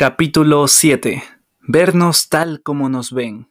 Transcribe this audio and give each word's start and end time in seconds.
Capítulo 0.00 0.66
7. 0.66 1.22
Vernos 1.60 2.30
tal 2.30 2.62
como 2.62 2.88
nos 2.88 3.12
ven. 3.12 3.50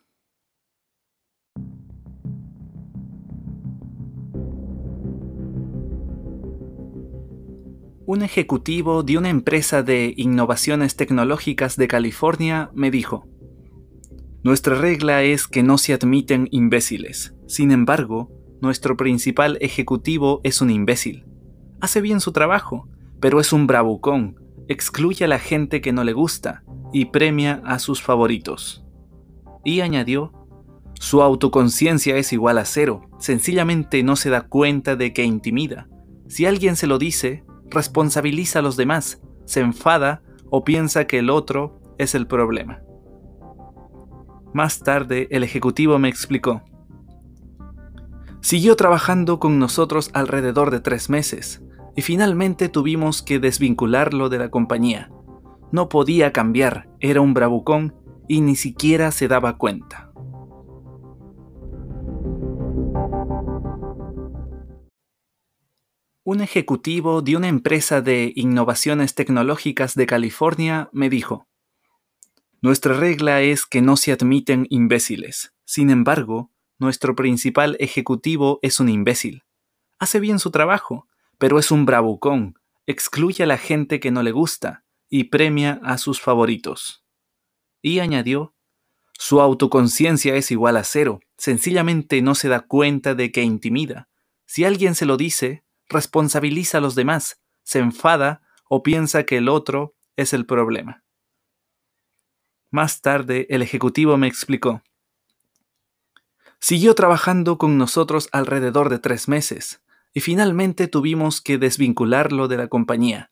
Un 8.08 8.24
ejecutivo 8.24 9.04
de 9.04 9.20
una 9.20 9.30
empresa 9.30 9.84
de 9.84 10.16
innovaciones 10.18 10.96
tecnológicas 10.96 11.76
de 11.76 11.88
California 11.88 12.72
me 12.74 12.90
dijo, 12.90 13.28
Nuestra 14.42 14.74
regla 14.74 15.22
es 15.22 15.46
que 15.46 15.62
no 15.62 15.78
se 15.78 15.94
admiten 15.94 16.48
imbéciles. 16.50 17.36
Sin 17.46 17.72
embargo, 17.72 18.32
nuestro 18.60 18.98
principal 18.98 19.60
ejecutivo 19.62 20.42
es 20.44 20.64
un 20.64 20.72
imbécil. 20.72 21.28
Hace 21.80 22.02
bien 22.02 22.20
su 22.20 22.32
trabajo, 22.32 22.90
pero 23.20 23.40
es 23.40 23.54
un 23.54 23.68
bravucón, 23.68 24.49
excluye 24.70 25.26
a 25.26 25.28
la 25.28 25.40
gente 25.40 25.82
que 25.82 25.92
no 25.92 26.06
le 26.06 26.14
gusta 26.14 26.64
y 26.94 27.06
premia 27.06 27.62
a 27.66 27.80
sus 27.80 28.02
favoritos. 28.02 28.86
Y 29.66 29.82
añadió, 29.82 30.32
su 30.94 31.22
autoconciencia 31.22 32.16
es 32.16 32.32
igual 32.32 32.58
a 32.60 32.66
cero, 32.66 33.10
sencillamente 33.20 34.04
no 34.04 34.16
se 34.16 34.30
da 34.30 34.42
cuenta 34.42 34.96
de 34.96 35.12
que 35.12 35.24
intimida. 35.24 35.90
Si 36.28 36.46
alguien 36.46 36.76
se 36.76 36.88
lo 36.88 37.00
dice, 37.00 37.44
responsabiliza 37.70 38.60
a 38.60 38.62
los 38.62 38.78
demás, 38.78 39.22
se 39.46 39.62
enfada 39.62 40.22
o 40.50 40.64
piensa 40.64 41.08
que 41.08 41.20
el 41.20 41.30
otro 41.30 41.82
es 41.98 42.16
el 42.16 42.28
problema. 42.28 42.82
Más 44.54 44.80
tarde, 44.80 45.28
el 45.32 45.44
ejecutivo 45.44 45.98
me 46.00 46.10
explicó. 46.10 46.64
Siguió 48.42 48.76
trabajando 48.76 49.40
con 49.40 49.60
nosotros 49.60 50.12
alrededor 50.14 50.72
de 50.72 50.80
tres 50.80 51.10
meses, 51.10 51.62
y 52.00 52.02
finalmente 52.02 52.70
tuvimos 52.70 53.22
que 53.22 53.40
desvincularlo 53.40 54.30
de 54.30 54.38
la 54.38 54.50
compañía. 54.50 55.12
No 55.74 55.90
podía 55.90 56.32
cambiar, 56.32 56.88
era 57.02 57.20
un 57.20 57.34
bravucón 57.34 57.94
y 58.30 58.40
ni 58.40 58.56
siquiera 58.56 59.12
se 59.12 59.28
daba 59.28 59.58
cuenta. 59.58 60.10
Un 66.24 66.40
ejecutivo 66.40 67.22
de 67.22 67.36
una 67.36 67.50
empresa 67.50 68.00
de 68.00 68.32
innovaciones 68.34 69.14
tecnológicas 69.14 69.94
de 69.96 70.06
California 70.06 70.90
me 70.94 71.10
dijo, 71.10 71.48
Nuestra 72.62 72.94
regla 72.94 73.42
es 73.42 73.66
que 73.66 73.82
no 73.82 73.98
se 73.98 74.14
admiten 74.14 74.68
imbéciles. 74.70 75.54
Sin 75.66 75.90
embargo, 75.90 76.50
nuestro 76.78 77.14
principal 77.14 77.76
ejecutivo 77.82 78.60
es 78.62 78.80
un 78.80 78.88
imbécil. 78.88 79.44
Hace 80.00 80.22
bien 80.22 80.40
su 80.40 80.50
trabajo, 80.50 81.10
pero 81.40 81.58
es 81.58 81.72
un 81.72 81.86
bravucón, 81.86 82.60
excluye 82.86 83.44
a 83.44 83.48
la 83.48 83.58
gente 83.58 84.00
que 84.00 84.12
no 84.12 84.22
le 84.22 84.32
gusta 84.32 84.86
y 85.10 85.26
premia 85.26 85.80
a 85.84 85.98
sus 85.98 86.22
favoritos. 86.22 87.04
Y 87.82 88.00
añadió, 88.00 88.54
su 89.14 89.42
autoconciencia 89.42 90.36
es 90.36 90.52
igual 90.52 90.78
a 90.78 90.84
cero, 90.84 91.22
sencillamente 91.38 92.22
no 92.22 92.36
se 92.36 92.50
da 92.50 92.62
cuenta 92.62 93.16
de 93.16 93.32
que 93.32 93.42
intimida. 93.42 94.10
Si 94.46 94.66
alguien 94.66 94.96
se 94.96 95.06
lo 95.06 95.18
dice, 95.18 95.64
responsabiliza 95.88 96.78
a 96.78 96.82
los 96.82 96.94
demás, 96.94 97.42
se 97.64 97.80
enfada 97.80 98.42
o 98.70 98.84
piensa 98.84 99.24
que 99.24 99.38
el 99.38 99.50
otro 99.50 99.96
es 100.16 100.34
el 100.34 100.46
problema. 100.46 101.04
Más 102.70 103.02
tarde, 103.02 103.48
el 103.50 103.62
ejecutivo 103.62 104.18
me 104.18 104.28
explicó. 104.28 104.84
Siguió 106.60 106.94
trabajando 106.94 107.58
con 107.58 107.78
nosotros 107.78 108.28
alrededor 108.32 108.90
de 108.90 109.00
tres 109.00 109.28
meses, 109.28 109.82
y 110.14 110.22
finalmente 110.22 110.88
tuvimos 110.88 111.42
que 111.42 111.58
desvincularlo 111.58 112.48
de 112.48 112.58
la 112.58 112.68
compañía. 112.68 113.32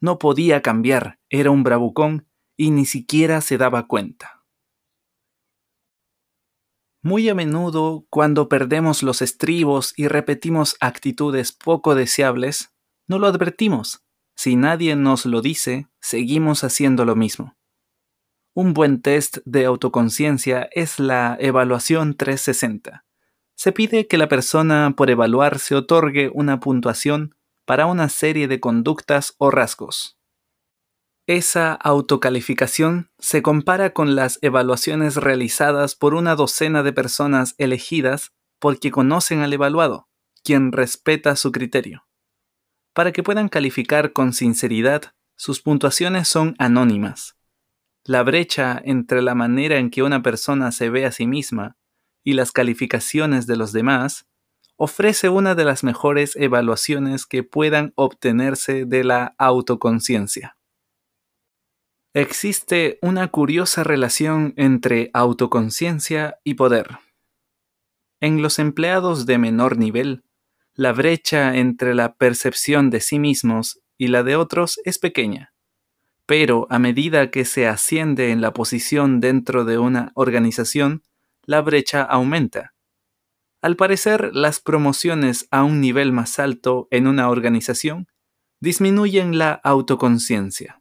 No 0.00 0.18
podía 0.18 0.62
cambiar, 0.62 1.18
era 1.28 1.50
un 1.50 1.62
bravucón 1.62 2.26
y 2.56 2.70
ni 2.70 2.86
siquiera 2.86 3.40
se 3.40 3.58
daba 3.58 3.86
cuenta. 3.86 4.44
Muy 7.02 7.28
a 7.30 7.34
menudo, 7.34 8.06
cuando 8.10 8.48
perdemos 8.48 9.02
los 9.02 9.22
estribos 9.22 9.94
y 9.96 10.08
repetimos 10.08 10.76
actitudes 10.80 11.52
poco 11.52 11.94
deseables, 11.94 12.74
no 13.08 13.18
lo 13.18 13.26
advertimos. 13.26 14.04
Si 14.36 14.56
nadie 14.56 14.96
nos 14.96 15.24
lo 15.24 15.40
dice, 15.40 15.88
seguimos 16.00 16.62
haciendo 16.62 17.06
lo 17.06 17.16
mismo. 17.16 17.56
Un 18.54 18.74
buen 18.74 19.00
test 19.00 19.38
de 19.46 19.64
autoconciencia 19.64 20.68
es 20.72 20.98
la 20.98 21.36
evaluación 21.40 22.16
360 22.16 23.04
se 23.60 23.72
pide 23.72 24.06
que 24.06 24.16
la 24.16 24.26
persona 24.26 24.94
por 24.96 25.10
evaluar 25.10 25.58
se 25.58 25.74
otorgue 25.74 26.30
una 26.32 26.60
puntuación 26.60 27.34
para 27.66 27.84
una 27.84 28.08
serie 28.08 28.48
de 28.48 28.58
conductas 28.58 29.34
o 29.36 29.50
rasgos. 29.50 30.18
Esa 31.26 31.74
autocalificación 31.74 33.10
se 33.18 33.42
compara 33.42 33.92
con 33.92 34.16
las 34.16 34.38
evaluaciones 34.40 35.16
realizadas 35.16 35.94
por 35.94 36.14
una 36.14 36.36
docena 36.36 36.82
de 36.82 36.94
personas 36.94 37.54
elegidas 37.58 38.32
porque 38.58 38.90
conocen 38.90 39.40
al 39.40 39.52
evaluado, 39.52 40.08
quien 40.42 40.72
respeta 40.72 41.36
su 41.36 41.52
criterio. 41.52 42.06
Para 42.94 43.12
que 43.12 43.22
puedan 43.22 43.50
calificar 43.50 44.14
con 44.14 44.32
sinceridad, 44.32 45.12
sus 45.36 45.60
puntuaciones 45.60 46.28
son 46.28 46.54
anónimas. 46.58 47.36
La 48.06 48.22
brecha 48.22 48.80
entre 48.82 49.20
la 49.20 49.34
manera 49.34 49.76
en 49.76 49.90
que 49.90 50.02
una 50.02 50.22
persona 50.22 50.72
se 50.72 50.88
ve 50.88 51.04
a 51.04 51.12
sí 51.12 51.26
misma 51.26 51.76
y 52.24 52.34
las 52.34 52.52
calificaciones 52.52 53.46
de 53.46 53.56
los 53.56 53.72
demás, 53.72 54.26
ofrece 54.76 55.28
una 55.28 55.54
de 55.54 55.64
las 55.64 55.84
mejores 55.84 56.36
evaluaciones 56.36 57.26
que 57.26 57.42
puedan 57.42 57.92
obtenerse 57.96 58.86
de 58.86 59.04
la 59.04 59.34
autoconciencia. 59.36 60.56
Existe 62.14 62.98
una 63.02 63.28
curiosa 63.28 63.84
relación 63.84 64.54
entre 64.56 65.10
autoconciencia 65.12 66.38
y 66.44 66.54
poder. 66.54 66.98
En 68.20 68.42
los 68.42 68.58
empleados 68.58 69.26
de 69.26 69.38
menor 69.38 69.78
nivel, 69.78 70.24
la 70.74 70.92
brecha 70.92 71.56
entre 71.56 71.94
la 71.94 72.14
percepción 72.14 72.90
de 72.90 73.00
sí 73.00 73.18
mismos 73.18 73.80
y 73.96 74.08
la 74.08 74.22
de 74.22 74.36
otros 74.36 74.80
es 74.84 74.98
pequeña, 74.98 75.52
pero 76.26 76.66
a 76.70 76.78
medida 76.78 77.30
que 77.30 77.44
se 77.44 77.66
asciende 77.66 78.30
en 78.30 78.40
la 78.40 78.54
posición 78.54 79.20
dentro 79.20 79.64
de 79.64 79.78
una 79.78 80.10
organización, 80.14 81.02
la 81.50 81.62
brecha 81.62 82.02
aumenta. 82.02 82.74
Al 83.60 83.74
parecer, 83.74 84.30
las 84.32 84.60
promociones 84.60 85.48
a 85.50 85.64
un 85.64 85.80
nivel 85.80 86.12
más 86.12 86.38
alto 86.38 86.86
en 86.92 87.08
una 87.08 87.28
organización 87.28 88.06
disminuyen 88.60 89.36
la 89.36 89.54
autoconciencia. 89.64 90.80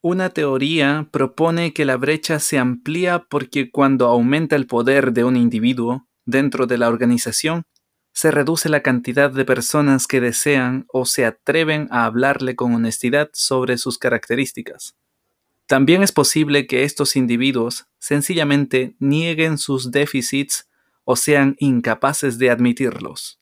Una 0.00 0.30
teoría 0.30 1.06
propone 1.12 1.74
que 1.74 1.84
la 1.84 1.98
brecha 1.98 2.38
se 2.38 2.58
amplía 2.58 3.26
porque 3.28 3.70
cuando 3.70 4.06
aumenta 4.06 4.56
el 4.56 4.66
poder 4.66 5.12
de 5.12 5.24
un 5.24 5.36
individuo 5.36 6.08
dentro 6.24 6.66
de 6.66 6.78
la 6.78 6.88
organización, 6.88 7.64
se 8.14 8.30
reduce 8.30 8.70
la 8.70 8.80
cantidad 8.80 9.30
de 9.30 9.44
personas 9.44 10.06
que 10.06 10.22
desean 10.22 10.86
o 10.88 11.04
se 11.04 11.26
atreven 11.26 11.88
a 11.90 12.06
hablarle 12.06 12.56
con 12.56 12.74
honestidad 12.74 13.28
sobre 13.34 13.76
sus 13.76 13.98
características. 13.98 14.96
También 15.66 16.02
es 16.02 16.12
posible 16.12 16.66
que 16.66 16.84
estos 16.84 17.16
individuos 17.16 17.86
sencillamente 18.04 18.96
nieguen 18.98 19.56
sus 19.56 19.90
déficits 19.90 20.68
o 21.04 21.16
sean 21.16 21.56
incapaces 21.58 22.36
de 22.36 22.50
admitirlos. 22.50 23.40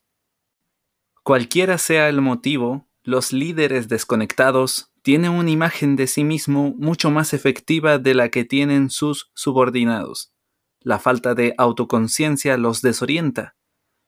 Cualquiera 1.25 1.79
sea 1.79 2.09
el 2.09 2.21
motivo, 2.21 2.87
los 3.03 3.33
líderes 3.33 3.89
desconectados 3.89 4.93
tienen 5.03 5.33
una 5.33 5.51
imagen 5.51 5.97
de 5.97 6.07
sí 6.07 6.23
mismo 6.23 6.77
mucho 6.79 7.11
más 7.11 7.35
efectiva 7.35 7.99
de 7.99 8.15
la 8.15 8.29
que 8.29 8.45
tienen 8.45 8.89
sus 8.89 9.33
subordinados. 9.35 10.33
La 10.79 11.01
falta 11.01 11.35
de 11.35 11.57
autoconciencia 11.59 12.57
los 12.57 12.83
desorienta. 12.83 13.57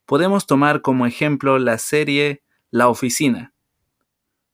Podemos 0.07 0.47
tomar 0.47 0.83
como 0.83 1.05
ejemplo 1.07 1.59
la 1.59 1.79
serie 1.79 2.45
La 2.71 2.87
Oficina, 2.87 3.55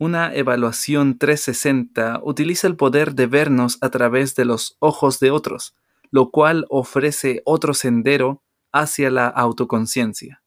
una 0.00 0.34
evaluación 0.34 1.18
360 1.18 2.20
utiliza 2.22 2.66
el 2.66 2.76
poder 2.76 3.14
de 3.14 3.26
vernos 3.26 3.76
a 3.82 3.90
través 3.90 4.34
de 4.34 4.46
los 4.46 4.78
ojos 4.78 5.20
de 5.20 5.30
otros, 5.30 5.76
lo 6.10 6.30
cual 6.30 6.66
ofrece 6.68 7.42
otro 7.44 7.74
sendero 7.74 8.42
hacia 8.72 9.10
la 9.10 9.28
autoconciencia. 9.28 10.42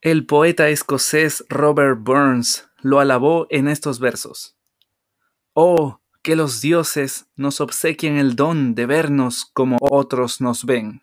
El 0.00 0.26
poeta 0.26 0.68
escocés 0.68 1.44
Robert 1.48 1.98
Burns 2.00 2.68
lo 2.80 3.00
alabó 3.00 3.46
en 3.50 3.66
estos 3.66 3.98
versos. 3.98 4.56
Oh, 5.52 6.00
que 6.22 6.36
los 6.36 6.60
dioses 6.60 7.28
nos 7.36 7.60
obsequien 7.60 8.16
el 8.16 8.36
don 8.36 8.74
de 8.74 8.86
vernos 8.86 9.50
como 9.52 9.78
otros 9.80 10.40
nos 10.40 10.64
ven. 10.64 11.02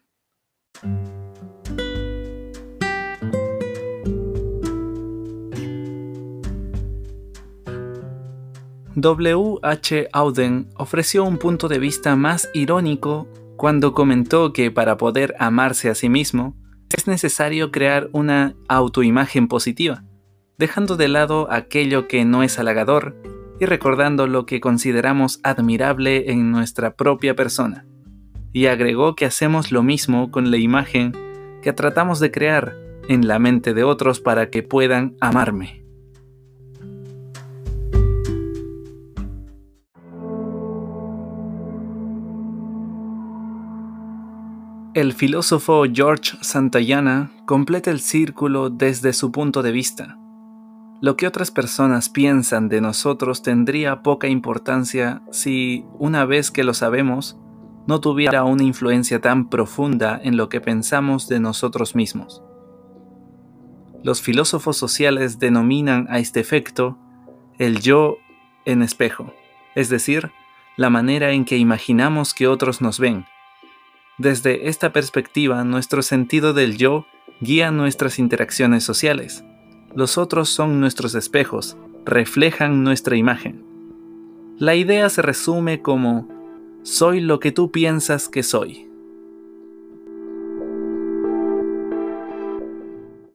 W. 9.03 9.59
H. 9.63 10.07
Auden 10.13 10.69
ofreció 10.77 11.25
un 11.25 11.37
punto 11.37 11.67
de 11.67 11.77
vista 11.77 12.15
más 12.15 12.49
irónico 12.53 13.27
cuando 13.57 13.93
comentó 13.93 14.53
que 14.53 14.71
para 14.71 14.95
poder 14.95 15.35
amarse 15.39 15.89
a 15.89 15.95
sí 15.95 16.07
mismo 16.07 16.55
es 16.89 17.05
necesario 17.05 17.69
crear 17.69 18.07
una 18.13 18.55
autoimagen 18.69 19.49
positiva, 19.49 20.05
dejando 20.57 20.95
de 20.95 21.09
lado 21.09 21.51
aquello 21.51 22.07
que 22.07 22.23
no 22.23 22.43
es 22.43 22.57
halagador 22.57 23.17
y 23.59 23.65
recordando 23.65 24.25
lo 24.25 24.45
que 24.45 24.61
consideramos 24.61 25.41
admirable 25.43 26.31
en 26.31 26.51
nuestra 26.51 26.95
propia 26.95 27.35
persona. 27.35 27.85
Y 28.53 28.67
agregó 28.67 29.17
que 29.17 29.25
hacemos 29.25 29.73
lo 29.73 29.83
mismo 29.83 30.31
con 30.31 30.49
la 30.49 30.55
imagen 30.55 31.11
que 31.61 31.73
tratamos 31.73 32.21
de 32.21 32.31
crear 32.31 32.77
en 33.09 33.27
la 33.27 33.37
mente 33.37 33.73
de 33.73 33.83
otros 33.83 34.21
para 34.21 34.49
que 34.49 34.63
puedan 34.63 35.17
amarme. 35.19 35.82
El 44.93 45.13
filósofo 45.13 45.85
George 45.91 46.37
Santayana 46.41 47.31
completa 47.47 47.89
el 47.89 47.99
círculo 47.99 48.69
desde 48.69 49.13
su 49.13 49.31
punto 49.31 49.63
de 49.63 49.71
vista. 49.71 50.19
Lo 51.01 51.17
que 51.17 51.25
otras 51.25 51.49
personas 51.49 52.09
piensan 52.09 52.69
de 52.69 52.79
nosotros 52.79 53.41
tendría 53.41 54.03
poca 54.03 54.27
importancia 54.27 55.23
si, 55.31 55.83
una 55.97 56.25
vez 56.25 56.51
que 56.51 56.63
lo 56.63 56.75
sabemos, 56.75 57.39
no 57.87 58.01
tuviera 58.01 58.43
una 58.43 58.61
influencia 58.61 59.19
tan 59.19 59.49
profunda 59.49 60.21
en 60.23 60.37
lo 60.37 60.47
que 60.47 60.61
pensamos 60.61 61.27
de 61.27 61.39
nosotros 61.39 61.95
mismos. 61.95 62.43
Los 64.03 64.21
filósofos 64.21 64.77
sociales 64.77 65.39
denominan 65.39 66.05
a 66.07 66.19
este 66.19 66.39
efecto 66.39 66.99
el 67.57 67.79
yo 67.79 68.17
en 68.63 68.83
espejo, 68.83 69.33
es 69.73 69.89
decir, 69.89 70.29
la 70.77 70.91
manera 70.91 71.31
en 71.31 71.45
que 71.45 71.57
imaginamos 71.57 72.35
que 72.35 72.47
otros 72.47 72.79
nos 72.79 72.99
ven 72.99 73.25
desde 74.17 74.69
esta 74.69 74.93
perspectiva, 74.93 75.63
nuestro 75.63 76.01
sentido 76.01 76.53
del 76.53 76.77
yo 76.77 77.05
guía 77.41 77.71
nuestras 77.71 78.19
interacciones 78.19 78.83
sociales. 78.83 79.43
Los 79.95 80.17
otros 80.17 80.49
son 80.49 80.79
nuestros 80.79 81.15
espejos, 81.15 81.77
reflejan 82.05 82.83
nuestra 82.83 83.17
imagen. 83.17 83.65
La 84.57 84.75
idea 84.75 85.09
se 85.09 85.21
resume 85.21 85.81
como 85.81 86.29
soy 86.83 87.21
lo 87.21 87.39
que 87.39 87.51
tú 87.51 87.71
piensas 87.71 88.29
que 88.29 88.43
soy. 88.43 88.87